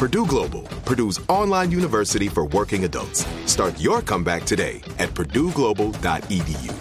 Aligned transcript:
Purdue 0.00 0.24
Global, 0.24 0.62
Purdue's 0.86 1.20
online 1.28 1.70
university 1.70 2.26
for 2.26 2.46
working 2.46 2.84
adults. 2.84 3.26
Start 3.44 3.78
your 3.78 4.00
comeback 4.00 4.44
today 4.44 4.80
at 4.98 5.10
purdueglobal.edu. 5.10 6.74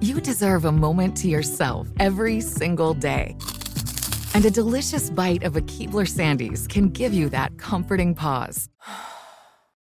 You 0.00 0.22
deserve 0.22 0.64
a 0.64 0.72
moment 0.72 1.14
to 1.18 1.28
yourself 1.28 1.88
every 1.98 2.40
single 2.40 2.94
day. 2.94 3.36
And 4.32 4.46
a 4.46 4.50
delicious 4.50 5.10
bite 5.10 5.42
of 5.42 5.56
a 5.56 5.60
Keebler 5.60 6.08
Sandies 6.08 6.66
can 6.66 6.88
give 6.88 7.12
you 7.12 7.28
that 7.28 7.58
comforting 7.58 8.14
pause. 8.14 8.70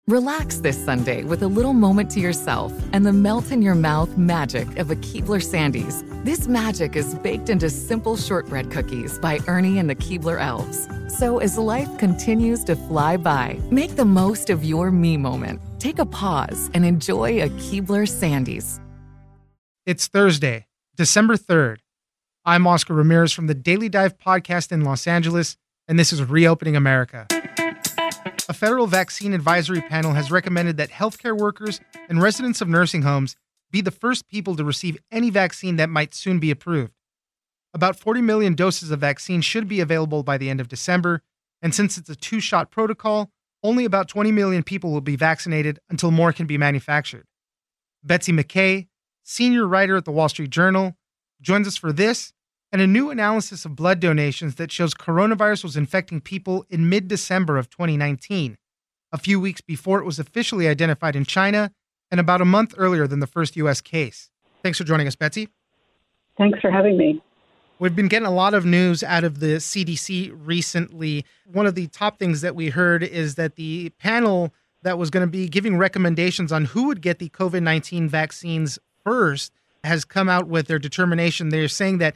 Relax 0.09 0.57
this 0.57 0.83
Sunday 0.83 1.23
with 1.23 1.43
a 1.43 1.47
little 1.47 1.73
moment 1.73 2.09
to 2.09 2.19
yourself 2.19 2.73
and 2.93 3.05
the 3.05 3.13
melt 3.13 3.51
in 3.51 3.61
your 3.61 3.75
mouth 3.75 4.17
magic 4.17 4.79
of 4.79 4.89
a 4.89 4.95
Keebler 4.95 5.39
Sandies. 5.39 6.03
This 6.25 6.47
magic 6.47 6.95
is 6.95 7.13
baked 7.13 7.47
into 7.47 7.69
simple 7.69 8.17
shortbread 8.17 8.71
cookies 8.71 9.19
by 9.19 9.37
Ernie 9.45 9.77
and 9.77 9.87
the 9.87 9.93
Keebler 9.93 10.41
Elves. 10.41 10.87
So 11.15 11.37
as 11.37 11.59
life 11.59 11.95
continues 11.99 12.63
to 12.63 12.75
fly 12.75 13.17
by, 13.17 13.59
make 13.69 13.97
the 13.97 14.03
most 14.03 14.49
of 14.49 14.65
your 14.65 14.89
me 14.89 15.15
moment. 15.15 15.61
Take 15.77 15.99
a 15.99 16.07
pause 16.07 16.71
and 16.73 16.83
enjoy 16.83 17.43
a 17.43 17.49
Keebler 17.49 18.07
Sandies. 18.07 18.79
It's 19.85 20.07
Thursday, 20.07 20.65
December 20.95 21.37
3rd. 21.37 21.81
I'm 22.45 22.65
Oscar 22.65 22.95
Ramirez 22.95 23.31
from 23.31 23.45
the 23.45 23.53
Daily 23.53 23.89
Dive 23.89 24.17
podcast 24.17 24.71
in 24.71 24.83
Los 24.83 25.05
Angeles, 25.05 25.55
and 25.87 25.99
this 25.99 26.11
is 26.11 26.23
Reopening 26.23 26.75
America. 26.75 27.27
A 28.49 28.53
federal 28.53 28.87
vaccine 28.87 29.35
advisory 29.35 29.79
panel 29.79 30.13
has 30.13 30.31
recommended 30.31 30.77
that 30.77 30.89
healthcare 30.89 31.37
workers 31.37 31.79
and 32.09 32.19
residents 32.19 32.61
of 32.61 32.67
nursing 32.67 33.03
homes 33.03 33.35
be 33.69 33.79
the 33.79 33.91
first 33.91 34.27
people 34.27 34.55
to 34.55 34.63
receive 34.63 34.97
any 35.11 35.29
vaccine 35.29 35.75
that 35.75 35.91
might 35.91 36.15
soon 36.15 36.39
be 36.39 36.49
approved. 36.49 36.91
About 37.75 37.99
40 37.99 38.23
million 38.23 38.55
doses 38.55 38.89
of 38.89 38.99
vaccine 38.99 39.41
should 39.41 39.67
be 39.67 39.81
available 39.81 40.23
by 40.23 40.39
the 40.39 40.49
end 40.49 40.59
of 40.59 40.67
December, 40.67 41.21
and 41.61 41.75
since 41.75 41.95
it's 41.95 42.09
a 42.09 42.15
two 42.15 42.39
shot 42.39 42.71
protocol, 42.71 43.29
only 43.61 43.85
about 43.85 44.07
20 44.07 44.31
million 44.31 44.63
people 44.63 44.91
will 44.91 44.99
be 44.99 45.15
vaccinated 45.15 45.77
until 45.87 46.09
more 46.09 46.33
can 46.33 46.47
be 46.47 46.57
manufactured. 46.57 47.27
Betsy 48.03 48.31
McKay, 48.31 48.87
senior 49.21 49.67
writer 49.67 49.95
at 49.95 50.05
the 50.05 50.11
Wall 50.11 50.27
Street 50.27 50.49
Journal, 50.49 50.95
joins 51.39 51.67
us 51.67 51.77
for 51.77 51.93
this 51.93 52.33
and 52.71 52.81
a 52.81 52.87
new 52.87 53.09
analysis 53.09 53.65
of 53.65 53.75
blood 53.75 53.99
donations 53.99 54.55
that 54.55 54.71
shows 54.71 54.93
coronavirus 54.93 55.63
was 55.63 55.77
infecting 55.77 56.21
people 56.21 56.65
in 56.69 56.89
mid 56.89 57.07
December 57.07 57.57
of 57.57 57.69
2019, 57.69 58.57
a 59.11 59.17
few 59.17 59.39
weeks 59.39 59.61
before 59.61 59.99
it 59.99 60.05
was 60.05 60.19
officially 60.19 60.67
identified 60.67 61.15
in 61.15 61.25
China 61.25 61.71
and 62.11 62.19
about 62.19 62.41
a 62.41 62.45
month 62.45 62.73
earlier 62.77 63.07
than 63.07 63.19
the 63.19 63.27
first 63.27 63.55
U.S. 63.57 63.81
case. 63.81 64.29
Thanks 64.63 64.77
for 64.77 64.83
joining 64.83 65.07
us, 65.07 65.15
Betsy. 65.15 65.49
Thanks 66.37 66.59
for 66.59 66.71
having 66.71 66.97
me. 66.97 67.21
We've 67.79 67.95
been 67.95 68.07
getting 68.09 68.27
a 68.27 68.31
lot 68.31 68.53
of 68.53 68.65
news 68.65 69.03
out 69.03 69.23
of 69.23 69.39
the 69.39 69.55
CDC 69.57 70.33
recently. 70.35 71.25
One 71.51 71.65
of 71.65 71.75
the 71.75 71.87
top 71.87 72.19
things 72.19 72.41
that 72.41 72.55
we 72.55 72.69
heard 72.69 73.03
is 73.03 73.35
that 73.35 73.55
the 73.55 73.89
panel 73.91 74.53
that 74.81 74.97
was 74.97 75.09
going 75.09 75.25
to 75.25 75.31
be 75.31 75.47
giving 75.47 75.77
recommendations 75.77 76.51
on 76.51 76.65
who 76.65 76.87
would 76.87 77.01
get 77.01 77.19
the 77.19 77.29
COVID 77.29 77.63
19 77.63 78.09
vaccines 78.09 78.79
first 79.03 79.53
has 79.83 80.03
come 80.03 80.27
out 80.27 80.47
with 80.47 80.67
their 80.67 80.79
determination. 80.79 81.49
They're 81.49 81.69
saying 81.69 81.99
that 81.99 82.15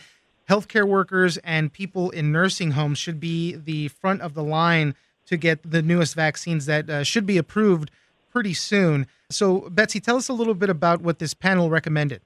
healthcare 0.50 0.88
workers 0.88 1.38
and 1.38 1.72
people 1.72 2.10
in 2.10 2.32
nursing 2.32 2.72
homes 2.72 2.98
should 2.98 3.20
be 3.20 3.56
the 3.56 3.88
front 3.90 4.22
of 4.22 4.34
the 4.34 4.44
line 4.44 4.96
to 5.26 5.38
get 5.38 5.60
the 5.70 5.82
newest 5.82 6.16
vaccines 6.16 6.66
that 6.66 6.90
uh, 6.90 7.04
should 7.04 7.26
be 7.26 7.38
approved 7.38 7.92
pretty 8.32 8.54
soon. 8.54 9.08
So, 9.30 9.70
Betsy, 9.70 10.00
tell 10.00 10.18
us 10.18 10.28
a 10.28 10.34
little 10.34 10.54
bit 10.54 10.70
about 10.70 11.02
what 11.02 11.20
this 11.20 11.34
panel 11.34 11.70
recommended. 11.70 12.22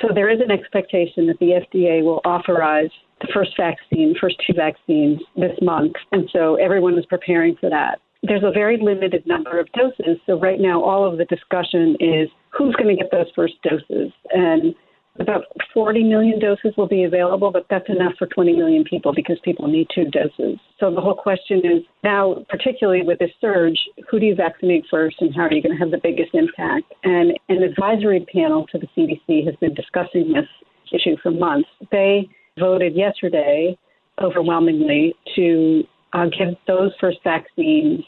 So, 0.00 0.08
there 0.14 0.28
is 0.28 0.40
an 0.40 0.50
expectation 0.50 1.26
that 1.28 1.38
the 1.38 1.60
FDA 1.64 2.02
will 2.02 2.20
authorize 2.24 2.90
the 3.20 3.28
first 3.32 3.52
vaccine, 3.56 4.14
first 4.20 4.36
two 4.46 4.52
vaccines 4.54 5.20
this 5.36 5.56
month. 5.62 5.94
And 6.12 6.28
so, 6.32 6.56
everyone 6.56 6.98
is 6.98 7.06
preparing 7.06 7.56
for 7.56 7.70
that. 7.70 8.00
There's 8.22 8.42
a 8.42 8.50
very 8.50 8.76
limited 8.76 9.26
number 9.26 9.58
of 9.58 9.68
doses. 9.72 10.18
So, 10.26 10.38
right 10.38 10.60
now, 10.60 10.82
all 10.82 11.10
of 11.10 11.16
the 11.16 11.24
discussion 11.24 11.96
is 12.00 12.28
who's 12.50 12.74
going 12.74 12.94
to 12.94 13.00
get 13.00 13.10
those 13.10 13.30
first 13.34 13.54
doses. 13.62 14.12
And 14.30 14.74
about 15.20 15.44
40 15.74 16.04
million 16.04 16.38
doses 16.38 16.72
will 16.76 16.88
be 16.88 17.04
available, 17.04 17.50
but 17.50 17.66
that's 17.68 17.88
enough 17.88 18.12
for 18.18 18.26
20 18.26 18.54
million 18.54 18.84
people 18.84 19.12
because 19.14 19.38
people 19.44 19.66
need 19.66 19.88
two 19.94 20.04
doses. 20.04 20.58
So 20.78 20.94
the 20.94 21.00
whole 21.00 21.14
question 21.14 21.58
is 21.58 21.82
now, 22.04 22.44
particularly 22.48 23.02
with 23.02 23.18
this 23.18 23.30
surge, 23.40 23.78
who 24.10 24.20
do 24.20 24.26
you 24.26 24.34
vaccinate 24.34 24.84
first 24.90 25.16
and 25.20 25.34
how 25.34 25.42
are 25.42 25.52
you 25.52 25.62
going 25.62 25.76
to 25.76 25.78
have 25.78 25.90
the 25.90 26.00
biggest 26.02 26.34
impact? 26.34 26.92
And 27.04 27.38
an 27.48 27.62
advisory 27.62 28.26
panel 28.32 28.66
to 28.72 28.78
the 28.78 28.86
CDC 28.96 29.44
has 29.46 29.54
been 29.56 29.74
discussing 29.74 30.32
this 30.32 30.48
issue 30.92 31.16
for 31.22 31.30
months. 31.30 31.68
They 31.90 32.28
voted 32.58 32.94
yesterday 32.94 33.78
overwhelmingly 34.20 35.14
to 35.36 35.84
uh, 36.12 36.26
give 36.26 36.54
those 36.66 36.92
first 37.00 37.18
vaccines 37.24 38.02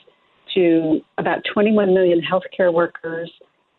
to 0.55 1.01
about 1.19 1.43
21 1.53 1.95
million 1.95 2.21
healthcare 2.21 2.73
workers 2.73 3.31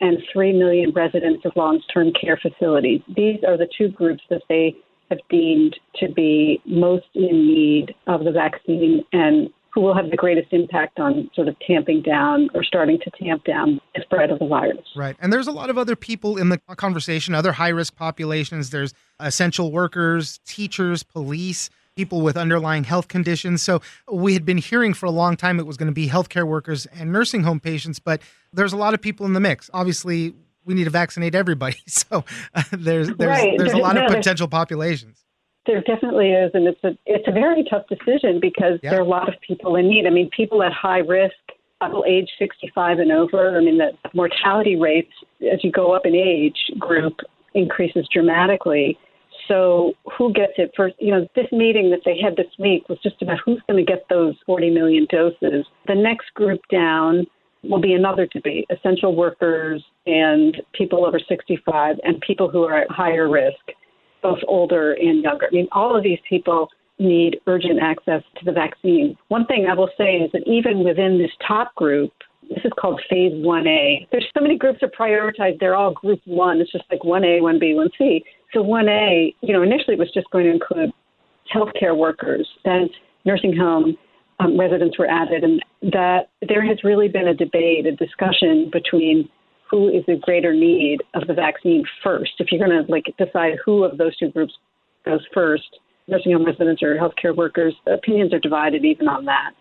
and 0.02 0.18
3 0.32 0.52
million 0.52 0.90
residents 0.90 1.44
of 1.46 1.52
long 1.56 1.80
term 1.92 2.12
care 2.20 2.36
facilities. 2.36 3.00
These 3.16 3.38
are 3.46 3.56
the 3.56 3.68
two 3.78 3.88
groups 3.88 4.22
that 4.28 4.42
they 4.48 4.76
have 5.08 5.20
deemed 5.30 5.78
to 5.96 6.10
be 6.12 6.60
most 6.66 7.06
in 7.14 7.46
need 7.46 7.94
of 8.06 8.24
the 8.24 8.32
vaccine 8.32 9.04
and 9.12 9.48
who 9.72 9.80
will 9.80 9.94
have 9.94 10.10
the 10.10 10.16
greatest 10.16 10.52
impact 10.52 10.98
on 10.98 11.30
sort 11.34 11.48
of 11.48 11.56
tamping 11.66 12.02
down 12.02 12.50
or 12.54 12.62
starting 12.62 12.98
to 12.98 13.10
tamp 13.22 13.44
down 13.44 13.80
the 13.94 14.02
spread 14.02 14.30
of 14.30 14.38
the 14.38 14.46
virus. 14.46 14.84
Right. 14.94 15.16
And 15.18 15.32
there's 15.32 15.46
a 15.46 15.52
lot 15.52 15.70
of 15.70 15.78
other 15.78 15.96
people 15.96 16.36
in 16.36 16.50
the 16.50 16.58
conversation, 16.76 17.34
other 17.34 17.52
high 17.52 17.70
risk 17.70 17.96
populations. 17.96 18.68
There's 18.68 18.92
essential 19.18 19.72
workers, 19.72 20.40
teachers, 20.44 21.02
police 21.02 21.70
people 21.96 22.20
with 22.22 22.36
underlying 22.36 22.84
health 22.84 23.08
conditions. 23.08 23.62
So 23.62 23.80
we 24.10 24.34
had 24.34 24.44
been 24.44 24.58
hearing 24.58 24.94
for 24.94 25.06
a 25.06 25.10
long 25.10 25.36
time 25.36 25.58
it 25.58 25.66
was 25.66 25.76
going 25.76 25.88
to 25.88 25.94
be 25.94 26.08
healthcare 26.08 26.46
workers 26.46 26.86
and 26.86 27.12
nursing 27.12 27.42
home 27.42 27.60
patients, 27.60 27.98
but 27.98 28.22
there's 28.52 28.72
a 28.72 28.76
lot 28.76 28.94
of 28.94 29.00
people 29.00 29.26
in 29.26 29.32
the 29.32 29.40
mix. 29.40 29.70
Obviously, 29.74 30.34
we 30.64 30.74
need 30.74 30.84
to 30.84 30.90
vaccinate 30.90 31.34
everybody. 31.34 31.76
So 31.86 32.24
uh, 32.54 32.62
there's 32.72 33.08
there's 33.08 33.28
right. 33.28 33.58
there's 33.58 33.72
a 33.72 33.78
lot 33.78 33.94
no, 33.94 34.06
of 34.06 34.12
potential 34.12 34.48
populations. 34.48 35.24
There 35.66 35.80
definitely 35.82 36.32
is, 36.32 36.50
and 36.54 36.66
it's 36.66 36.82
a 36.82 36.96
it's 37.06 37.26
a 37.28 37.32
very 37.32 37.64
tough 37.68 37.84
decision 37.88 38.40
because 38.40 38.78
yeah. 38.82 38.90
there 38.90 39.00
are 39.00 39.02
a 39.02 39.08
lot 39.08 39.28
of 39.28 39.40
people 39.46 39.76
in 39.76 39.88
need. 39.88 40.06
I 40.06 40.10
mean, 40.10 40.30
people 40.34 40.62
at 40.62 40.72
high 40.72 40.98
risk, 40.98 41.34
people 41.82 42.04
age 42.06 42.28
65 42.38 42.98
and 42.98 43.12
over. 43.12 43.56
I 43.56 43.60
mean, 43.60 43.78
the 43.78 43.92
mortality 44.14 44.76
rates 44.76 45.12
as 45.52 45.62
you 45.62 45.70
go 45.70 45.94
up 45.94 46.06
in 46.06 46.14
age 46.14 46.56
group 46.78 47.18
increases 47.54 48.08
dramatically. 48.12 48.98
So 49.52 49.92
who 50.16 50.32
gets 50.32 50.54
it 50.56 50.72
first? 50.74 50.94
You 50.98 51.12
know, 51.12 51.28
this 51.36 51.46
meeting 51.52 51.90
that 51.90 52.00
they 52.06 52.18
had 52.18 52.36
this 52.36 52.50
week 52.58 52.88
was 52.88 52.98
just 53.02 53.20
about 53.20 53.36
who's 53.44 53.60
going 53.68 53.84
to 53.84 53.90
get 53.90 54.06
those 54.08 54.34
40 54.46 54.70
million 54.70 55.06
doses. 55.10 55.66
The 55.86 55.94
next 55.94 56.32
group 56.32 56.60
down 56.70 57.26
will 57.62 57.80
be 57.80 57.92
another 57.92 58.26
debate 58.26 58.64
essential 58.70 59.14
workers 59.14 59.84
and 60.06 60.56
people 60.72 61.04
over 61.04 61.20
65 61.28 61.96
and 62.02 62.18
people 62.26 62.48
who 62.48 62.62
are 62.62 62.78
at 62.78 62.90
higher 62.90 63.28
risk, 63.28 63.60
both 64.22 64.38
older 64.48 64.94
and 64.94 65.22
younger. 65.22 65.46
I 65.46 65.54
mean, 65.54 65.68
all 65.72 65.94
of 65.94 66.02
these 66.02 66.18
people 66.26 66.68
need 66.98 67.38
urgent 67.46 67.78
access 67.82 68.22
to 68.38 68.44
the 68.46 68.52
vaccine. 68.52 69.18
One 69.28 69.44
thing 69.46 69.66
I 69.70 69.74
will 69.74 69.90
say 69.98 70.16
is 70.16 70.32
that 70.32 70.44
even 70.46 70.82
within 70.82 71.18
this 71.18 71.30
top 71.46 71.74
group, 71.74 72.10
this 72.48 72.64
is 72.64 72.72
called 72.80 73.00
phase 73.08 73.32
1A. 73.32 74.08
There's 74.10 74.26
so 74.36 74.42
many 74.42 74.56
groups 74.56 74.78
that 74.80 74.94
prioritized. 74.94 75.58
They're 75.60 75.76
all 75.76 75.92
group 75.92 76.20
one. 76.24 76.60
It's 76.60 76.72
just 76.72 76.84
like 76.90 77.00
1A, 77.00 77.40
1B, 77.40 77.74
1C. 77.74 78.22
So 78.52 78.62
1A, 78.62 79.34
you 79.40 79.52
know, 79.52 79.62
initially 79.62 79.94
it 79.94 79.98
was 79.98 80.10
just 80.12 80.30
going 80.30 80.44
to 80.44 80.50
include 80.50 80.90
healthcare 81.54 81.96
workers, 81.96 82.48
then 82.64 82.88
nursing 83.24 83.56
home 83.56 83.96
um, 84.40 84.58
residents 84.58 84.98
were 84.98 85.08
added, 85.08 85.44
and 85.44 85.62
that 85.92 86.28
there 86.48 86.64
has 86.66 86.78
really 86.84 87.08
been 87.08 87.28
a 87.28 87.34
debate, 87.34 87.86
a 87.86 87.92
discussion 87.92 88.70
between 88.72 89.28
who 89.70 89.88
is 89.88 90.04
in 90.06 90.20
greater 90.20 90.52
need 90.52 90.98
of 91.14 91.26
the 91.26 91.34
vaccine 91.34 91.84
first. 92.02 92.32
If 92.38 92.48
you're 92.50 92.66
going 92.66 92.84
to 92.84 92.90
like 92.90 93.04
decide 93.18 93.54
who 93.64 93.84
of 93.84 93.96
those 93.96 94.16
two 94.18 94.30
groups 94.30 94.52
goes 95.04 95.24
first, 95.32 95.78
nursing 96.08 96.32
home 96.32 96.44
residents 96.44 96.82
or 96.82 96.96
healthcare 96.96 97.34
workers, 97.34 97.74
opinions 97.86 98.34
are 98.34 98.38
divided 98.38 98.84
even 98.84 99.08
on 99.08 99.24
that. 99.24 99.52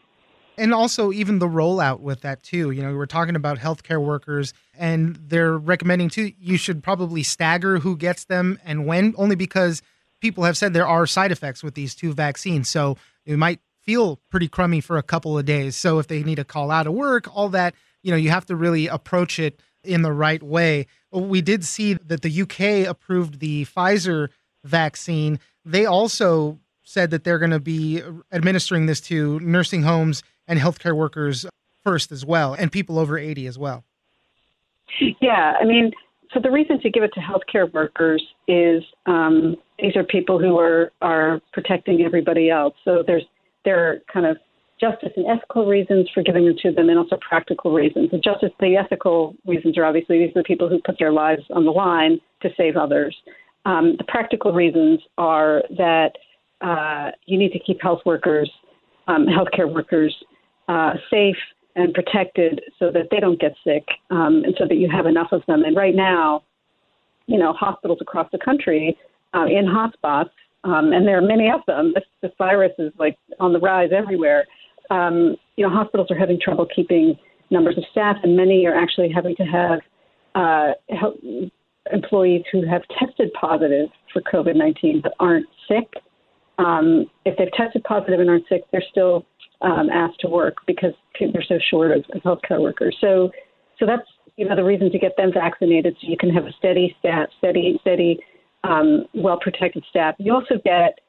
And 0.58 0.74
also, 0.74 1.12
even 1.12 1.40
the 1.40 1.48
rollout 1.48 2.02
with 2.02 2.22
that 2.22 2.44
too. 2.44 2.72
You 2.72 2.84
know, 2.84 2.96
we're 2.96 3.06
talking 3.06 3.36
about 3.36 3.58
healthcare 3.58 4.04
workers, 4.04 4.54
and 4.78 5.16
they're 5.16 5.58
recommending 5.58 6.10
too. 6.10 6.34
You 6.40 6.58
should 6.58 6.84
probably 6.84 7.24
stagger 7.24 7.80
who 7.80 7.96
gets 7.98 8.26
them 8.26 8.60
and 8.64 8.86
when, 8.86 9.14
only 9.18 9.36
because 9.36 9.82
people 10.20 10.44
have 10.44 10.58
said 10.58 10.74
there 10.74 10.88
are 10.88 11.08
side 11.08 11.32
effects 11.32 11.64
with 11.64 11.74
these 11.74 11.96
two 11.96 12.14
vaccines. 12.14 12.70
So 12.70 12.98
it 13.26 13.38
might 13.38 13.60
feel 13.84 14.18
pretty 14.30 14.48
crummy 14.48 14.82
for 14.82 14.98
a 14.98 15.04
couple 15.04 15.38
of 15.38 15.46
days. 15.46 15.76
So 15.76 16.00
if 16.00 16.08
they 16.08 16.24
need 16.24 16.36
to 16.36 16.44
call 16.44 16.70
out 16.70 16.88
of 16.88 16.94
work, 16.94 17.36
all 17.36 17.50
that, 17.50 17.74
you 18.04 18.12
know, 18.12 18.18
you 18.18 18.30
have 18.30 18.46
to 18.46 18.56
really 18.56 18.88
approach 18.88 19.40
it 19.40 19.60
in 19.84 20.04
the 20.04 20.14
right 20.14 20.44
way. 20.44 20.86
We 21.12 21.42
did 21.42 21.66
see 21.66 21.94
that 21.96 22.22
the 22.22 22.42
UK 22.42 22.88
approved 22.88 23.40
the 23.40 23.66
Pfizer 23.66 24.30
vaccine. 24.64 25.40
They 25.66 25.86
also 25.86 26.60
said 26.84 27.10
that 27.12 27.24
they're 27.24 27.40
going 27.40 27.52
to 27.52 27.60
be 27.60 28.02
administering 28.32 28.86
this 28.86 29.02
to 29.02 29.40
nursing 29.40 29.84
homes 29.84 30.24
and 30.52 30.60
healthcare 30.60 30.96
workers 30.96 31.46
first 31.84 32.12
as 32.12 32.26
well, 32.26 32.54
and 32.54 32.72
people 32.72 33.00
over 33.00 33.18
80 33.18 33.48
as 33.48 33.58
well. 33.58 33.86
Yeah, 35.22 35.54
I 35.60 35.64
mean, 35.64 35.92
so 36.34 36.42
the 36.42 36.52
reason 36.52 36.80
to 36.82 36.90
give 36.90 37.04
it 37.04 37.12
to 37.14 37.22
healthcare 37.22 37.72
workers 37.74 38.22
is 38.48 38.84
um, 39.06 39.56
these 39.80 39.96
are 39.96 40.04
people 40.04 40.38
who 40.40 40.60
are 40.60 40.92
are 41.02 41.42
protecting 41.54 42.02
everybody 42.02 42.50
else. 42.50 42.76
So 42.84 43.04
there's 43.08 43.24
there 43.64 43.90
are 43.90 44.02
kind 44.12 44.26
of 44.26 44.38
justice 44.80 45.14
and 45.16 45.26
ethical 45.28 45.66
reasons 45.66 46.10
for 46.14 46.22
giving 46.22 46.46
it 46.46 46.58
to 46.60 46.72
them, 46.72 46.90
and 46.90 47.00
also 47.00 47.18
practical 47.28 47.72
reasons. 47.72 48.12
The 48.12 48.18
justice, 48.18 48.52
the 48.60 48.76
ethical 48.76 49.34
reasons 49.48 49.78
are 49.78 49.86
obviously 49.86 50.20
these 50.20 50.36
are 50.36 50.42
the 50.42 50.44
people 50.44 50.68
who 50.68 50.82
put 50.86 51.00
their 51.00 51.14
lives 51.14 51.44
on 51.52 51.64
the 51.64 51.72
line 51.72 52.20
to 52.42 52.50
save 52.58 52.76
others. 52.76 53.16
Um, 53.66 53.96
the 53.98 54.04
practical 54.04 54.52
reasons 54.52 55.00
are 55.18 55.64
that 55.78 56.12
uh, 56.60 57.12
you 57.26 57.38
need 57.38 57.54
to 57.54 57.60
keep 57.60 57.82
health 57.82 58.02
workers, 58.06 58.52
um, 59.08 59.28
healthcare 59.28 59.72
workers, 59.72 60.14
uh, 60.72 60.94
safe 61.10 61.36
and 61.76 61.94
protected 61.94 62.62
so 62.80 62.92
that 62.92 63.08
they 63.12 63.20
don't 63.20 63.40
get 63.40 63.54
sick, 63.64 63.84
um, 64.10 64.44
and 64.46 64.56
so 64.58 64.66
that 64.68 64.76
you 64.76 64.90
have 64.90 65.06
enough 65.06 65.30
of 65.32 65.42
them. 65.48 65.64
And 65.64 65.76
right 65.76 65.96
now, 65.96 66.44
you 67.28 67.38
know, 67.38 67.54
hospitals 67.54 68.00
across 68.02 68.28
the 68.32 68.38
country 68.38 68.98
uh, 69.34 69.46
in 69.46 69.66
hotspots, 69.66 70.32
um, 70.64 70.94
and 70.94 71.08
there 71.08 71.18
are 71.18 71.22
many 71.22 71.50
of 71.50 71.62
them. 71.68 71.92
This, 71.94 72.04
this 72.22 72.32
virus 72.38 72.72
is 72.78 72.94
like 72.98 73.18
on 73.40 73.52
the 73.52 73.60
rise 73.60 73.90
everywhere. 73.96 74.46
Um, 74.90 75.36
you 75.58 75.68
know, 75.68 75.74
hospitals 75.74 76.10
are 76.10 76.18
having 76.18 76.40
trouble 76.40 76.68
keeping 76.74 77.18
numbers 77.50 77.78
of 77.78 77.84
staff, 77.92 78.18
and 78.24 78.38
many 78.38 78.66
are 78.66 78.76
actually 78.76 79.12
having 79.14 79.36
to 79.38 79.44
have 79.44 79.80
uh, 80.36 80.72
help 80.98 81.20
employees 81.92 82.44
who 82.52 82.66
have 82.66 82.84
tested 82.98 83.32
positive 83.34 83.90
for 84.14 84.22
COVID 84.22 84.56
19 84.56 85.02
but 85.02 85.14
aren't 85.20 85.48
sick. 85.68 85.92
Um, 86.60 87.06
if 87.26 87.38
they've 87.38 87.52
tested 87.58 87.84
positive 87.84 88.20
and 88.20 88.30
aren't 88.30 88.48
sick, 88.48 88.62
they're 88.72 88.84
still 88.90 89.26
um, 89.62 89.90
asked 89.90 90.20
to 90.22 90.28
work 90.28 90.58
because 90.68 90.94
they're 91.20 91.44
so 91.48 91.60
short 91.70 91.92
of, 91.92 92.04
of 92.14 92.22
healthcare 92.24 92.62
workers. 92.62 92.96
So, 93.00 93.32
so 93.80 93.86
that's 93.86 94.08
you 94.38 94.48
know 94.48 94.56
the 94.56 94.64
reason 94.64 94.92
to 94.92 95.00
get 95.00 95.16
them 95.18 95.32
vaccinated, 95.34 95.96
so 96.02 96.08
you 96.08 96.18
can 96.18 96.30
have 96.32 96.46
a 96.46 96.52
steady 96.58 96.96
staff, 97.00 97.30
steady, 97.38 97.78
steady, 97.82 98.20
um, 98.64 99.06
well 99.14 99.40
protected 99.40 99.84
staff. 99.90 100.16
You 100.18 100.34
also 100.34 100.56
get 100.64 101.00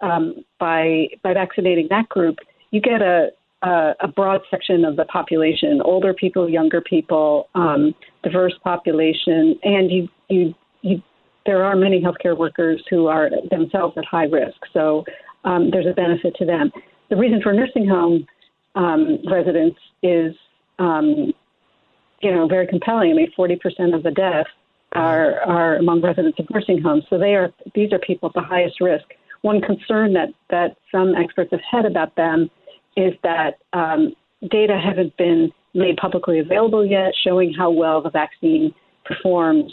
um, 0.00 0.44
by 0.58 1.08
by 1.22 1.34
vaccinating 1.34 1.86
that 1.90 2.08
group, 2.08 2.36
you 2.70 2.80
get 2.80 3.02
a 3.02 3.28
a, 3.62 3.92
a 4.00 4.08
broad 4.08 4.40
section 4.50 4.84
of 4.84 4.96
the 4.96 5.04
population: 5.04 5.80
older 5.84 6.14
people, 6.14 6.48
younger 6.48 6.80
people, 6.80 7.48
um, 7.54 7.94
diverse 8.22 8.54
population, 8.64 9.58
and 9.62 9.90
you 9.90 10.08
you 10.28 10.54
you. 10.82 11.02
There 11.46 11.64
are 11.64 11.74
many 11.74 12.02
healthcare 12.02 12.36
workers 12.36 12.82
who 12.90 13.06
are 13.06 13.30
themselves 13.50 13.96
at 13.96 14.04
high 14.04 14.24
risk, 14.24 14.58
so 14.72 15.04
um, 15.44 15.70
there's 15.70 15.86
a 15.86 15.94
benefit 15.94 16.34
to 16.36 16.44
them 16.44 16.70
the 17.10 17.16
reason 17.16 17.42
for 17.42 17.52
nursing 17.52 17.86
home 17.86 18.26
um, 18.74 19.18
residents 19.30 19.78
is, 20.02 20.34
um, 20.78 21.32
you 22.22 22.32
know, 22.32 22.46
very 22.46 22.66
compelling. 22.66 23.10
I 23.10 23.14
mean, 23.14 23.32
40% 23.36 23.94
of 23.94 24.02
the 24.02 24.10
deaths 24.10 24.50
are 24.92 25.40
are 25.42 25.76
among 25.76 26.00
residents 26.00 26.38
of 26.38 26.46
nursing 26.50 26.80
homes. 26.82 27.04
So 27.10 27.18
they 27.18 27.34
are 27.34 27.52
these 27.74 27.92
are 27.92 27.98
people 27.98 28.28
at 28.28 28.34
the 28.34 28.42
highest 28.42 28.80
risk. 28.80 29.04
One 29.42 29.60
concern 29.60 30.12
that 30.14 30.30
that 30.50 30.76
some 30.90 31.14
experts 31.14 31.50
have 31.52 31.60
had 31.70 31.84
about 31.84 32.16
them 32.16 32.50
is 32.96 33.14
that 33.22 33.58
um, 33.72 34.14
data 34.50 34.80
haven't 34.82 35.16
been 35.16 35.52
made 35.74 35.96
publicly 35.96 36.40
available 36.40 36.84
yet, 36.84 37.12
showing 37.24 37.52
how 37.52 37.70
well 37.70 38.02
the 38.02 38.10
vaccine 38.10 38.74
performs 39.04 39.72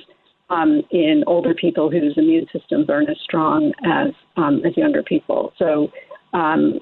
um, 0.49 0.81
in 0.91 1.23
older 1.27 1.53
people 1.53 1.89
whose 1.89 2.13
immune 2.17 2.45
systems 2.53 2.89
aren't 2.89 3.09
as 3.09 3.17
strong 3.23 3.73
as 3.85 4.13
um, 4.37 4.63
as 4.65 4.77
younger 4.77 5.03
people. 5.03 5.51
So 5.57 5.91
um, 6.33 6.79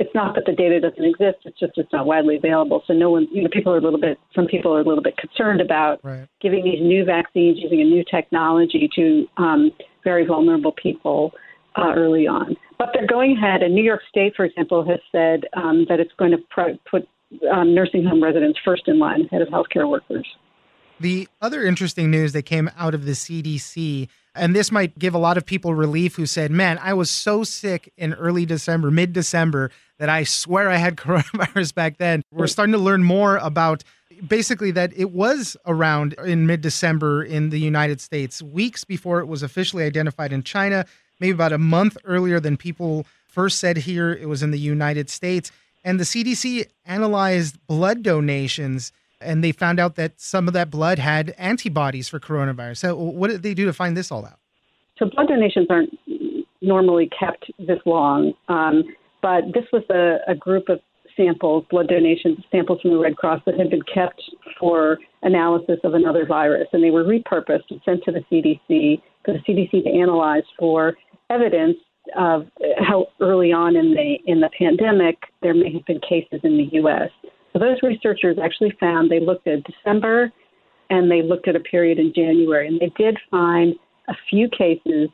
it's 0.00 0.14
not 0.14 0.34
that 0.34 0.44
the 0.46 0.52
data 0.52 0.80
doesn't 0.80 1.04
exist; 1.04 1.38
it's 1.44 1.60
just 1.60 1.74
it's 1.76 1.92
not 1.92 2.06
widely 2.06 2.36
available. 2.36 2.82
So 2.86 2.94
no 2.94 3.10
one, 3.10 3.28
you 3.30 3.42
know, 3.42 3.50
people 3.52 3.72
are 3.72 3.78
a 3.78 3.80
little 3.82 4.00
bit, 4.00 4.18
some 4.34 4.46
people 4.46 4.74
are 4.74 4.80
a 4.80 4.84
little 4.84 5.02
bit 5.02 5.16
concerned 5.18 5.60
about 5.60 6.00
right. 6.02 6.26
giving 6.40 6.64
these 6.64 6.80
new 6.80 7.04
vaccines 7.04 7.58
using 7.60 7.80
a 7.80 7.84
new 7.84 8.02
technology 8.10 8.88
to 8.96 9.26
um, 9.36 9.70
very 10.02 10.24
vulnerable 10.26 10.72
people 10.72 11.32
uh, 11.76 11.92
early 11.94 12.26
on. 12.26 12.56
But 12.78 12.88
they're 12.94 13.06
going 13.06 13.36
ahead, 13.36 13.62
and 13.62 13.74
New 13.74 13.84
York 13.84 14.00
State, 14.08 14.32
for 14.34 14.46
example, 14.46 14.82
has 14.88 15.00
said 15.12 15.42
um, 15.54 15.84
that 15.90 16.00
it's 16.00 16.12
going 16.18 16.30
to 16.30 16.38
pr- 16.50 16.80
put 16.90 17.06
um, 17.52 17.74
nursing 17.74 18.04
home 18.04 18.22
residents 18.22 18.58
first 18.64 18.88
in 18.88 18.98
line 18.98 19.26
ahead 19.26 19.42
of 19.42 19.48
healthcare 19.48 19.88
workers. 19.88 20.26
The 21.00 21.28
other 21.40 21.64
interesting 21.64 22.10
news 22.10 22.32
that 22.32 22.42
came 22.42 22.70
out 22.76 22.94
of 22.94 23.06
the 23.06 23.12
CDC 23.12 24.08
and 24.34 24.54
this 24.54 24.70
might 24.70 24.98
give 24.98 25.14
a 25.14 25.18
lot 25.18 25.36
of 25.36 25.44
people 25.44 25.74
relief 25.74 26.16
who 26.16 26.26
said, 26.26 26.50
Man, 26.50 26.78
I 26.82 26.94
was 26.94 27.10
so 27.10 27.42
sick 27.42 27.92
in 27.96 28.14
early 28.14 28.46
December, 28.46 28.90
mid 28.90 29.12
December, 29.12 29.70
that 29.98 30.08
I 30.08 30.24
swear 30.24 30.70
I 30.70 30.76
had 30.76 30.96
coronavirus 30.96 31.74
back 31.74 31.98
then. 31.98 32.22
We're 32.32 32.46
starting 32.46 32.72
to 32.72 32.78
learn 32.78 33.02
more 33.02 33.38
about 33.38 33.82
basically 34.26 34.70
that 34.72 34.92
it 34.96 35.10
was 35.10 35.56
around 35.66 36.14
in 36.24 36.46
mid 36.46 36.60
December 36.60 37.24
in 37.24 37.50
the 37.50 37.58
United 37.58 38.00
States, 38.00 38.40
weeks 38.42 38.84
before 38.84 39.20
it 39.20 39.26
was 39.26 39.42
officially 39.42 39.84
identified 39.84 40.32
in 40.32 40.42
China, 40.42 40.86
maybe 41.18 41.32
about 41.32 41.52
a 41.52 41.58
month 41.58 41.96
earlier 42.04 42.38
than 42.38 42.56
people 42.56 43.06
first 43.26 43.58
said 43.58 43.78
here 43.78 44.12
it 44.12 44.28
was 44.28 44.42
in 44.42 44.50
the 44.50 44.58
United 44.58 45.10
States. 45.10 45.50
And 45.82 45.98
the 45.98 46.04
CDC 46.04 46.66
analyzed 46.84 47.56
blood 47.66 48.02
donations 48.02 48.92
and 49.20 49.44
they 49.44 49.52
found 49.52 49.78
out 49.78 49.96
that 49.96 50.20
some 50.20 50.48
of 50.48 50.54
that 50.54 50.70
blood 50.70 50.98
had 50.98 51.34
antibodies 51.38 52.08
for 52.08 52.18
coronavirus. 52.20 52.78
So, 52.78 52.96
what 52.96 53.30
did 53.30 53.42
they 53.42 53.54
do 53.54 53.66
to 53.66 53.72
find 53.72 53.96
this 53.96 54.10
all 54.10 54.24
out? 54.24 54.38
So, 54.98 55.06
blood 55.06 55.28
donations 55.28 55.66
aren't 55.70 55.90
normally 56.62 57.08
kept 57.18 57.50
this 57.58 57.78
long, 57.86 58.32
um, 58.48 58.84
but 59.22 59.44
this 59.54 59.64
was 59.72 59.82
a, 59.90 60.30
a 60.30 60.34
group 60.34 60.68
of 60.68 60.80
samples, 61.16 61.64
blood 61.70 61.88
donations, 61.88 62.38
samples 62.50 62.80
from 62.80 62.92
the 62.92 62.98
Red 62.98 63.16
Cross 63.16 63.42
that 63.46 63.58
had 63.58 63.70
been 63.70 63.82
kept 63.92 64.22
for 64.58 64.98
analysis 65.22 65.78
of 65.84 65.94
another 65.94 66.26
virus, 66.26 66.68
and 66.72 66.82
they 66.82 66.90
were 66.90 67.04
repurposed 67.04 67.70
and 67.70 67.80
sent 67.84 68.02
to 68.04 68.12
the 68.12 68.20
CDC 68.30 69.02
for 69.24 69.34
the 69.34 69.40
CDC 69.40 69.84
to 69.84 69.90
analyze 69.90 70.44
for 70.58 70.94
evidence 71.28 71.76
of 72.16 72.46
how 72.78 73.06
early 73.20 73.52
on 73.52 73.76
in 73.76 73.92
the 73.92 74.16
in 74.26 74.40
the 74.40 74.50
pandemic 74.58 75.16
there 75.42 75.54
may 75.54 75.72
have 75.72 75.84
been 75.84 76.00
cases 76.00 76.40
in 76.42 76.56
the 76.56 76.68
U.S. 76.72 77.10
So 77.52 77.58
those 77.58 77.76
researchers 77.82 78.38
actually 78.42 78.72
found 78.78 79.10
they 79.10 79.20
looked 79.20 79.46
at 79.46 79.64
December 79.64 80.32
and 80.90 81.10
they 81.10 81.22
looked 81.22 81.48
at 81.48 81.56
a 81.56 81.60
period 81.60 81.98
in 81.98 82.12
January, 82.14 82.66
and 82.66 82.80
they 82.80 82.92
did 82.98 83.16
find 83.30 83.74
a 84.08 84.14
few 84.28 84.48
cases 84.48 85.08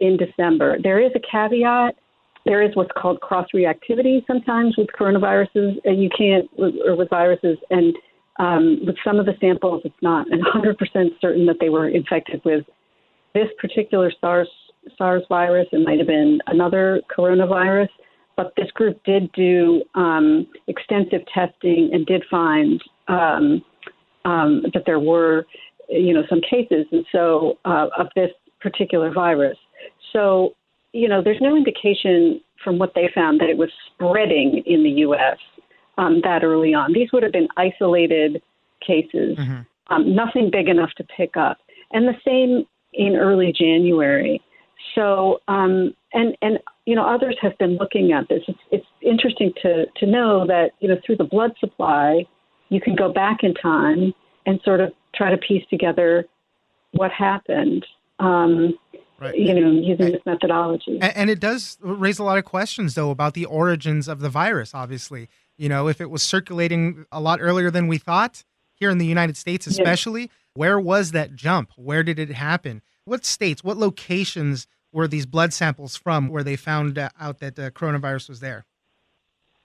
in 0.00 0.16
December. 0.16 0.78
There 0.82 1.00
is 1.00 1.12
a 1.14 1.20
caveat. 1.20 1.96
There 2.46 2.62
is 2.62 2.74
what's 2.74 2.90
called 2.96 3.20
cross 3.20 3.46
reactivity 3.54 4.26
sometimes 4.26 4.76
with 4.78 4.88
coronaviruses, 4.98 5.76
and 5.84 6.02
you 6.02 6.08
can't, 6.16 6.48
or 6.58 6.96
with 6.96 7.10
viruses, 7.10 7.58
and 7.70 7.94
um, 8.38 8.80
with 8.86 8.96
some 9.04 9.18
of 9.18 9.26
the 9.26 9.34
samples, 9.40 9.82
it's 9.84 9.94
not 10.00 10.26
100% 10.28 10.76
certain 11.20 11.44
that 11.46 11.56
they 11.60 11.68
were 11.68 11.88
infected 11.88 12.40
with 12.44 12.64
this 13.34 13.48
particular 13.58 14.12
SARS 14.20 14.48
SARS 14.96 15.24
virus. 15.28 15.66
It 15.72 15.84
might 15.84 15.98
have 15.98 16.06
been 16.06 16.38
another 16.46 17.02
coronavirus. 17.14 17.88
But 18.38 18.52
this 18.56 18.70
group 18.70 19.02
did 19.02 19.32
do 19.32 19.82
um, 19.96 20.46
extensive 20.68 21.22
testing 21.34 21.90
and 21.92 22.06
did 22.06 22.24
find 22.30 22.80
um, 23.08 23.60
um, 24.24 24.62
that 24.72 24.84
there 24.86 25.00
were, 25.00 25.44
you 25.88 26.14
know, 26.14 26.22
some 26.28 26.40
cases, 26.40 26.86
and 26.92 27.04
so 27.10 27.58
uh, 27.64 27.88
of 27.98 28.06
this 28.14 28.30
particular 28.60 29.12
virus. 29.12 29.58
So, 30.12 30.54
you 30.92 31.08
know, 31.08 31.20
there's 31.20 31.40
no 31.40 31.56
indication 31.56 32.40
from 32.62 32.78
what 32.78 32.92
they 32.94 33.10
found 33.12 33.40
that 33.40 33.50
it 33.50 33.58
was 33.58 33.70
spreading 33.92 34.62
in 34.66 34.84
the 34.84 34.90
U.S. 35.00 35.38
Um, 35.96 36.20
that 36.22 36.44
early 36.44 36.72
on. 36.74 36.92
These 36.92 37.10
would 37.12 37.24
have 37.24 37.32
been 37.32 37.48
isolated 37.56 38.40
cases, 38.86 39.36
mm-hmm. 39.36 39.92
um, 39.92 40.14
nothing 40.14 40.48
big 40.52 40.68
enough 40.68 40.90
to 40.98 41.04
pick 41.16 41.36
up. 41.36 41.58
And 41.90 42.06
the 42.06 42.14
same 42.24 42.68
in 42.92 43.16
early 43.16 43.52
January. 43.52 44.40
So, 44.94 45.40
um, 45.48 45.92
and 46.12 46.36
and 46.40 46.58
you 46.88 46.94
know, 46.94 47.06
others 47.06 47.36
have 47.42 47.56
been 47.58 47.76
looking 47.76 48.12
at 48.12 48.26
this. 48.30 48.40
It's, 48.48 48.58
it's 48.70 48.86
interesting 49.02 49.52
to, 49.60 49.84
to 49.96 50.06
know 50.06 50.46
that, 50.46 50.70
you 50.80 50.88
know, 50.88 50.96
through 51.04 51.16
the 51.16 51.24
blood 51.24 51.52
supply, 51.60 52.24
you 52.70 52.80
can 52.80 52.96
go 52.96 53.12
back 53.12 53.40
in 53.42 53.52
time 53.52 54.14
and 54.46 54.58
sort 54.64 54.80
of 54.80 54.90
try 55.14 55.30
to 55.30 55.36
piece 55.36 55.62
together 55.68 56.24
what 56.92 57.10
happened. 57.10 57.84
Um, 58.20 58.78
right. 59.20 59.36
You 59.36 59.52
know, 59.52 59.70
using 59.70 60.06
and, 60.06 60.14
this 60.14 60.22
methodology. 60.24 60.98
And 61.02 61.28
it 61.28 61.40
does 61.40 61.76
raise 61.82 62.18
a 62.18 62.24
lot 62.24 62.38
of 62.38 62.46
questions, 62.46 62.94
though, 62.94 63.10
about 63.10 63.34
the 63.34 63.44
origins 63.44 64.08
of 64.08 64.20
the 64.20 64.30
virus. 64.30 64.74
Obviously, 64.74 65.28
you 65.58 65.68
know, 65.68 65.88
if 65.88 66.00
it 66.00 66.08
was 66.08 66.22
circulating 66.22 67.04
a 67.12 67.20
lot 67.20 67.38
earlier 67.42 67.70
than 67.70 67.86
we 67.86 67.98
thought 67.98 68.44
here 68.72 68.88
in 68.88 68.96
the 68.96 69.04
United 69.04 69.36
States, 69.36 69.66
especially, 69.66 70.22
yes. 70.22 70.30
where 70.54 70.80
was 70.80 71.10
that 71.10 71.34
jump? 71.34 71.70
Where 71.76 72.02
did 72.02 72.18
it 72.18 72.30
happen? 72.30 72.80
What 73.04 73.26
states? 73.26 73.62
What 73.62 73.76
locations? 73.76 74.66
Were 74.92 75.08
these 75.08 75.26
blood 75.26 75.52
samples 75.52 75.96
from 75.96 76.28
where 76.28 76.42
they 76.42 76.56
found 76.56 76.98
out 76.98 77.38
that 77.40 77.56
the 77.56 77.70
coronavirus 77.70 78.28
was 78.28 78.40
there? 78.40 78.64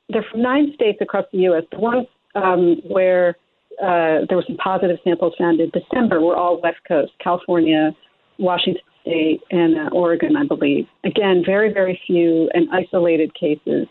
They're 0.10 0.26
from 0.30 0.42
nine 0.42 0.72
states 0.76 1.00
across 1.02 1.26
the 1.32 1.40
U.S. 1.40 1.64
The 1.72 1.80
ones 1.80 2.08
um, 2.36 2.82
where 2.88 3.36
uh, 3.82 4.26
there 4.28 4.38
were 4.38 4.44
some 4.46 4.58
positive 4.58 4.98
samples 5.04 5.34
found 5.38 5.60
in 5.60 5.72
December 5.72 6.22
were 6.22 6.36
all 6.36 6.62
West 6.62 6.80
Coast, 6.88 7.12
California, 7.24 7.92
Washington 8.38 8.82
State, 9.02 9.42
and 9.52 9.78
uh, 9.78 9.90
Oregon, 9.96 10.36
I 10.36 10.46
believe. 10.46 10.86
Again, 11.04 11.44
very, 11.46 11.74
very 11.74 12.00
few 12.06 12.50
and 12.54 12.68
isolated 12.72 13.34
cases. 13.34 13.88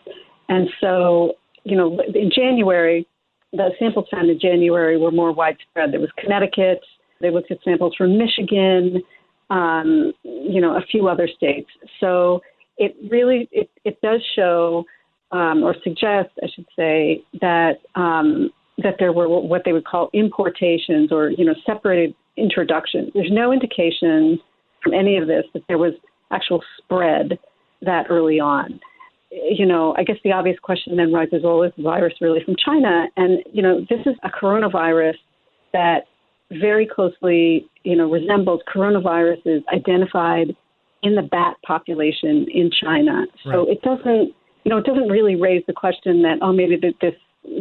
And 0.48 0.68
so, 0.80 1.34
you 1.64 1.76
know, 1.76 1.98
in 2.14 2.30
January, 2.34 3.06
the 3.52 3.70
samples 3.78 4.06
found 4.10 4.30
in 4.30 4.38
January 4.40 4.96
were 4.98 5.10
more 5.10 5.32
widespread. 5.32 5.92
There 5.92 6.00
was 6.00 6.10
Connecticut. 6.18 6.80
They 7.20 7.30
looked 7.30 7.50
at 7.50 7.58
samples 7.64 7.94
from 7.96 8.18
Michigan, 8.18 9.02
um, 9.52 10.14
you 10.22 10.60
know, 10.60 10.76
a 10.76 10.82
few 10.90 11.08
other 11.08 11.28
states. 11.28 11.68
So 12.00 12.40
it 12.78 12.96
really 13.10 13.48
it, 13.52 13.70
it 13.84 14.00
does 14.00 14.20
show 14.34 14.84
um, 15.30 15.62
or 15.62 15.76
suggest, 15.84 16.30
I 16.42 16.46
should 16.54 16.66
say, 16.74 17.22
that 17.40 17.80
um, 17.94 18.50
that 18.78 18.96
there 18.98 19.12
were 19.12 19.28
what 19.28 19.62
they 19.64 19.72
would 19.72 19.84
call 19.84 20.08
importations 20.14 21.12
or 21.12 21.30
you 21.30 21.44
know 21.44 21.54
separated 21.66 22.14
introductions. 22.36 23.10
There's 23.14 23.30
no 23.30 23.52
indication 23.52 24.40
from 24.82 24.94
any 24.94 25.18
of 25.18 25.28
this 25.28 25.44
that 25.52 25.62
there 25.68 25.78
was 25.78 25.92
actual 26.30 26.62
spread 26.78 27.38
that 27.82 28.06
early 28.08 28.40
on. 28.40 28.80
You 29.30 29.66
know, 29.66 29.94
I 29.98 30.02
guess 30.02 30.16
the 30.24 30.32
obvious 30.32 30.58
question 30.62 30.96
then 30.96 31.12
rises: 31.12 31.42
Well, 31.44 31.62
is 31.62 31.72
the 31.76 31.82
virus 31.82 32.14
really 32.22 32.42
from 32.42 32.56
China? 32.56 33.06
And 33.18 33.40
you 33.52 33.62
know, 33.62 33.80
this 33.90 34.00
is 34.06 34.14
a 34.24 34.30
coronavirus 34.30 35.16
that 35.74 36.04
very 36.60 36.86
closely, 36.86 37.68
you 37.84 37.96
know, 37.96 38.10
resembles 38.10 38.60
coronaviruses 38.72 39.62
identified 39.72 40.56
in 41.02 41.14
the 41.14 41.22
bat 41.22 41.56
population 41.66 42.46
in 42.52 42.70
China. 42.70 43.26
So 43.44 43.66
right. 43.66 43.68
it 43.68 43.82
doesn't, 43.82 44.34
you 44.64 44.70
know, 44.70 44.78
it 44.78 44.84
doesn't 44.84 45.08
really 45.08 45.34
raise 45.34 45.64
the 45.66 45.72
question 45.72 46.22
that 46.22 46.38
oh 46.42 46.52
maybe 46.52 46.76
that 46.76 46.94
this 47.00 47.14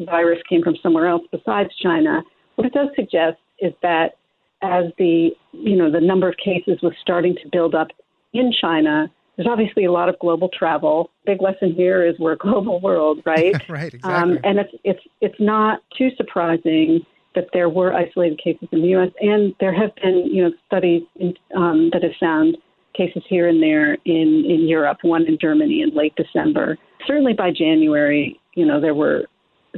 virus 0.05 0.39
came 0.47 0.61
from 0.61 0.75
somewhere 0.83 1.07
else 1.07 1.23
besides 1.31 1.69
China. 1.81 2.21
What 2.55 2.67
it 2.67 2.73
does 2.73 2.89
suggest 2.95 3.37
is 3.59 3.73
that 3.81 4.17
as 4.61 4.85
the 4.97 5.31
you 5.53 5.75
know 5.75 5.91
the 5.91 6.01
number 6.01 6.29
of 6.29 6.35
cases 6.37 6.79
was 6.83 6.93
starting 7.01 7.35
to 7.35 7.49
build 7.51 7.73
up 7.73 7.87
in 8.33 8.51
China, 8.61 9.11
there's 9.35 9.47
obviously 9.47 9.85
a 9.85 9.91
lot 9.91 10.09
of 10.09 10.17
global 10.19 10.49
travel. 10.49 11.09
Big 11.25 11.41
lesson 11.41 11.73
here 11.73 12.05
is 12.05 12.17
we're 12.19 12.33
a 12.33 12.37
global 12.37 12.79
world, 12.79 13.21
right? 13.25 13.55
right, 13.69 13.93
exactly. 13.93 14.13
Um, 14.13 14.39
and 14.43 14.59
it's 14.59 14.73
it's 14.83 15.01
it's 15.21 15.39
not 15.39 15.79
too 15.97 16.09
surprising 16.15 17.01
that 17.35 17.45
there 17.53 17.69
were 17.69 17.93
isolated 17.93 18.39
cases 18.43 18.67
in 18.71 18.81
the 18.81 18.89
U.S. 18.89 19.09
and 19.21 19.53
there 19.59 19.73
have 19.73 19.95
been, 19.95 20.27
you 20.31 20.43
know, 20.43 20.51
studies 20.67 21.03
in, 21.15 21.33
um, 21.55 21.89
that 21.93 22.03
have 22.03 22.11
found 22.19 22.57
cases 22.95 23.23
here 23.29 23.47
and 23.47 23.61
there 23.61 23.93
in 24.05 24.45
in 24.47 24.67
Europe. 24.67 24.97
One 25.01 25.25
in 25.27 25.37
Germany 25.39 25.81
in 25.81 25.95
late 25.95 26.13
December. 26.15 26.77
Certainly 27.07 27.33
by 27.33 27.51
January, 27.51 28.39
you 28.55 28.65
know, 28.65 28.81
there 28.81 28.95
were 28.95 29.25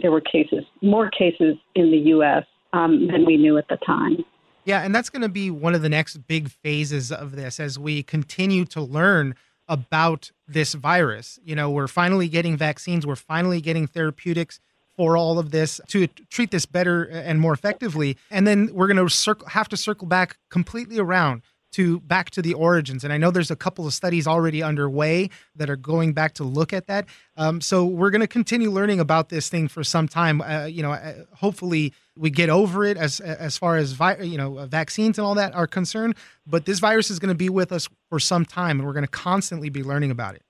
there 0.01 0.11
were 0.11 0.21
cases, 0.21 0.63
more 0.81 1.09
cases 1.09 1.55
in 1.75 1.91
the 1.91 1.97
U.S. 1.97 2.43
Um, 2.73 3.07
than 3.07 3.25
we 3.25 3.37
knew 3.37 3.57
at 3.57 3.67
the 3.67 3.77
time. 3.85 4.17
Yeah, 4.65 4.81
and 4.81 4.95
that's 4.95 5.09
going 5.09 5.21
to 5.21 5.29
be 5.29 5.51
one 5.51 5.75
of 5.75 5.81
the 5.81 5.89
next 5.89 6.25
big 6.25 6.49
phases 6.49 7.11
of 7.11 7.35
this 7.35 7.59
as 7.59 7.77
we 7.77 8.01
continue 8.01 8.65
to 8.65 8.81
learn 8.81 9.35
about 9.67 10.31
this 10.47 10.73
virus. 10.73 11.37
You 11.43 11.55
know, 11.55 11.69
we're 11.69 11.87
finally 11.87 12.27
getting 12.27 12.57
vaccines, 12.57 13.05
we're 13.05 13.15
finally 13.15 13.61
getting 13.61 13.87
therapeutics 13.87 14.59
for 14.97 15.17
all 15.17 15.39
of 15.39 15.51
this 15.51 15.81
to 15.87 16.07
treat 16.29 16.51
this 16.51 16.65
better 16.65 17.03
and 17.03 17.39
more 17.39 17.53
effectively. 17.53 18.17
And 18.29 18.45
then 18.45 18.69
we're 18.73 18.87
going 18.87 18.97
to 18.97 19.09
circle, 19.09 19.47
have 19.49 19.69
to 19.69 19.77
circle 19.77 20.07
back 20.07 20.37
completely 20.49 20.99
around 20.99 21.41
to 21.73 21.99
back 22.01 22.29
to 22.29 22.41
the 22.41 22.53
origins. 22.53 23.03
And 23.03 23.11
I 23.11 23.17
know 23.17 23.31
there's 23.31 23.51
a 23.51 23.55
couple 23.55 23.87
of 23.87 23.93
studies 23.93 24.27
already 24.27 24.61
underway 24.61 25.29
that 25.55 25.69
are 25.69 25.75
going 25.75 26.13
back 26.13 26.35
to 26.35 26.43
look 26.43 26.71
at 26.71 26.85
that. 26.87 27.05
Um, 27.35 27.61
so 27.61 27.83
we're 27.83 28.11
going 28.11 28.21
to 28.21 28.27
continue 28.27 28.69
learning 28.69 28.99
about 28.99 29.29
this 29.29 29.49
thing 29.49 29.67
for 29.67 29.83
some 29.83 30.07
time. 30.07 30.41
Uh, 30.41 30.65
you 30.65 30.83
know, 30.83 30.91
uh, 30.91 31.13
hopefully 31.33 31.91
we 32.15 32.29
get 32.29 32.49
over 32.49 32.85
it 32.85 32.95
as 32.95 33.19
as 33.19 33.57
far 33.57 33.77
as 33.77 33.93
vi- 33.93 34.21
you 34.21 34.37
know 34.37 34.67
vaccines 34.67 35.17
and 35.17 35.25
all 35.25 35.33
that 35.35 35.55
are 35.55 35.65
concerned. 35.65 36.15
But 36.45 36.65
this 36.65 36.77
virus 36.79 37.09
is 37.09 37.17
going 37.17 37.33
to 37.33 37.37
be 37.37 37.49
with 37.49 37.71
us 37.71 37.89
for 38.09 38.19
some 38.19 38.45
time, 38.45 38.79
and 38.79 38.87
we're 38.87 38.93
going 38.93 39.05
to 39.05 39.11
constantly 39.11 39.69
be 39.69 39.83
learning 39.83 40.11
about 40.11 40.35
it 40.35 40.43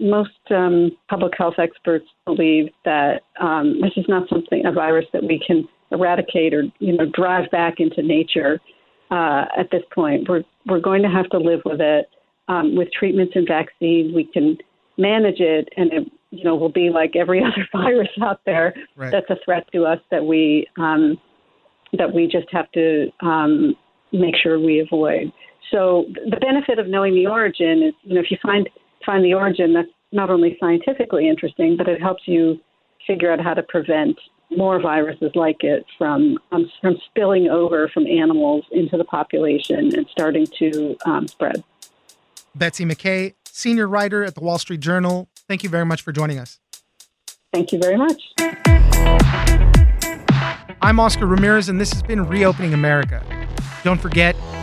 most 0.00 0.30
um, 0.50 0.90
public 1.08 1.32
health 1.36 1.54
experts 1.58 2.06
believe 2.24 2.70
that 2.84 3.22
um, 3.40 3.80
this 3.80 3.92
is 3.96 4.04
not 4.08 4.28
something 4.28 4.64
a 4.66 4.72
virus 4.72 5.06
that 5.12 5.22
we 5.22 5.40
can 5.44 5.68
eradicate 5.90 6.54
or 6.54 6.64
you 6.78 6.96
know 6.96 7.06
drive 7.12 7.50
back 7.50 7.74
into 7.78 8.02
nature. 8.02 8.60
Uh, 9.10 9.44
at 9.56 9.70
this 9.70 9.82
point, 9.94 10.28
we're 10.28 10.42
we're 10.66 10.80
going 10.80 11.02
to 11.02 11.08
have 11.08 11.28
to 11.30 11.38
live 11.38 11.60
with 11.64 11.80
it. 11.80 12.06
Um, 12.48 12.74
with 12.74 12.88
treatments 12.92 13.34
and 13.36 13.46
vaccines, 13.46 14.12
we 14.14 14.24
can 14.24 14.58
manage 14.98 15.38
it, 15.38 15.68
and 15.76 15.92
it 15.92 16.12
you 16.30 16.44
know 16.44 16.56
will 16.56 16.72
be 16.72 16.90
like 16.90 17.14
every 17.14 17.40
other 17.44 17.66
virus 17.72 18.08
out 18.22 18.40
there 18.46 18.74
right. 18.96 19.12
that's 19.12 19.30
a 19.30 19.36
threat 19.44 19.66
to 19.72 19.84
us 19.84 19.98
that 20.10 20.24
we 20.24 20.66
um, 20.78 21.18
that 21.92 22.12
we 22.12 22.26
just 22.26 22.50
have 22.50 22.70
to 22.72 23.08
um, 23.20 23.74
make 24.12 24.34
sure 24.42 24.58
we 24.58 24.80
avoid. 24.80 25.32
So 25.70 26.04
the 26.30 26.36
benefit 26.36 26.78
of 26.78 26.86
knowing 26.86 27.14
the 27.14 27.26
origin 27.26 27.82
is, 27.82 27.94
you 28.02 28.14
know, 28.14 28.20
if 28.20 28.30
you 28.30 28.36
find 28.42 28.68
find 29.04 29.24
the 29.24 29.34
origin, 29.34 29.72
that's 29.72 29.88
not 30.12 30.30
only 30.30 30.56
scientifically 30.60 31.28
interesting, 31.28 31.76
but 31.76 31.88
it 31.88 32.00
helps 32.00 32.22
you 32.26 32.60
figure 33.06 33.32
out 33.32 33.40
how 33.40 33.54
to 33.54 33.62
prevent 33.62 34.18
more 34.50 34.80
viruses 34.80 35.30
like 35.34 35.64
it 35.64 35.84
from 35.96 36.38
um, 36.52 36.70
from 36.80 36.96
spilling 37.08 37.48
over 37.48 37.88
from 37.88 38.06
animals 38.06 38.64
into 38.70 38.96
the 38.96 39.04
population 39.04 39.94
and 39.96 40.06
starting 40.10 40.46
to 40.58 40.96
um, 41.06 41.26
spread. 41.26 41.64
Betsy 42.54 42.84
McKay, 42.84 43.34
senior 43.46 43.88
writer 43.88 44.22
at 44.24 44.34
the 44.34 44.40
Wall 44.40 44.58
Street 44.58 44.80
Journal. 44.80 45.28
Thank 45.48 45.62
you 45.62 45.70
very 45.70 45.86
much 45.86 46.02
for 46.02 46.12
joining 46.12 46.38
us. 46.38 46.58
Thank 47.52 47.72
you 47.72 47.78
very 47.78 47.96
much. 47.96 48.22
I'm 50.82 50.98
Oscar 50.98 51.26
Ramirez, 51.26 51.68
and 51.68 51.80
this 51.80 51.92
has 51.92 52.02
been 52.02 52.26
Reopening 52.26 52.74
America. 52.74 53.24
Don't 53.84 54.00
forget 54.00 54.36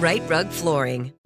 Rite 0.00 0.26
Rug 0.30 0.48
Flooring. 0.48 1.12